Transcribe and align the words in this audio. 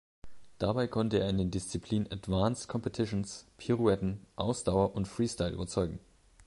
Dabei 0.57 0.87
konnte 0.87 1.19
er 1.19 1.29
in 1.29 1.37
den 1.37 1.51
Disziplinen 1.51 2.11
Advanced 2.11 2.67
Competitions, 2.67 3.45
Pirouetten, 3.57 4.25
Ausdauer 4.35 4.95
und 4.95 5.07
Freestyle 5.07 5.51
überzeugen. 5.53 5.99